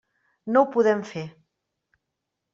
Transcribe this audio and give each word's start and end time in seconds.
No 0.55 0.63
ho 0.63 0.69
podem 0.77 1.03
fer. 1.11 1.23